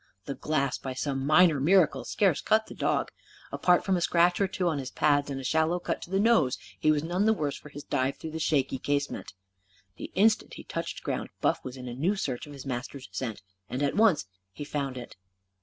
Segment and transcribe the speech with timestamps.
[0.25, 3.11] The glass, by some minor miracle, scarce cut the dog.
[3.51, 6.19] Apart from a scratch or two on his pads and a shallow cut on the
[6.19, 9.33] nose, he was none the worse for his dive through the shaky casement.
[9.97, 13.43] The instant he touched ground, Buff was in new search of his master's scent.
[13.69, 15.17] And at once he found it.